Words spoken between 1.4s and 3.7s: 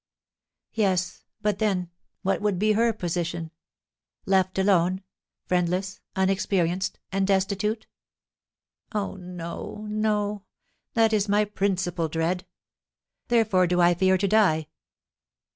but, then, what would be her position,